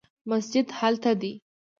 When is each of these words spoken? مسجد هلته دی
مسجد 0.29 0.67
هلته 0.79 1.11
دی 1.21 1.33